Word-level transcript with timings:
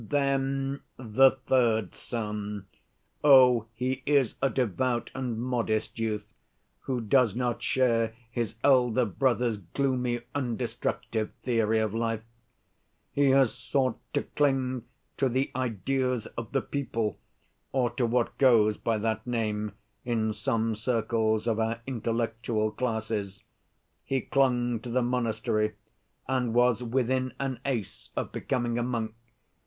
"Then 0.09 0.81
the 0.97 1.29
third 1.29 1.93
son. 1.93 2.65
Oh, 3.23 3.67
he 3.75 4.01
is 4.07 4.35
a 4.41 4.49
devout 4.49 5.11
and 5.13 5.39
modest 5.39 5.99
youth, 5.99 6.33
who 6.79 7.01
does 7.01 7.35
not 7.35 7.61
share 7.61 8.15
his 8.31 8.55
elder 8.63 9.05
brother's 9.05 9.57
gloomy 9.57 10.21
and 10.33 10.57
destructive 10.57 11.31
theory 11.43 11.77
of 11.77 11.93
life. 11.93 12.23
He 13.11 13.29
has 13.29 13.53
sought 13.53 13.99
to 14.13 14.23
cling 14.23 14.85
to 15.17 15.29
the 15.29 15.51
'ideas 15.55 16.25
of 16.35 16.51
the 16.51 16.63
people,' 16.63 17.19
or 17.71 17.91
to 17.91 18.05
what 18.07 18.35
goes 18.39 18.77
by 18.77 18.97
that 18.97 19.27
name 19.27 19.73
in 20.03 20.33
some 20.33 20.73
circles 20.73 21.45
of 21.45 21.59
our 21.59 21.79
intellectual 21.85 22.71
classes. 22.71 23.43
He 24.03 24.21
clung 24.21 24.79
to 24.79 24.89
the 24.89 25.03
monastery, 25.03 25.75
and 26.27 26.55
was 26.55 26.81
within 26.81 27.35
an 27.39 27.59
ace 27.67 28.09
of 28.15 28.31
becoming 28.31 28.79
a 28.79 28.83
monk. 28.83 29.13